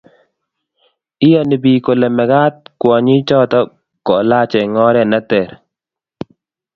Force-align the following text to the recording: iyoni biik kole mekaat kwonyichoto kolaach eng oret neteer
iyoni 1.25 1.55
biik 1.63 1.83
kole 1.85 2.07
mekaat 2.17 2.55
kwonyichoto 2.79 3.59
kolaach 4.05 4.53
eng 4.61 4.75
oret 4.87 5.07
neteer 5.11 5.51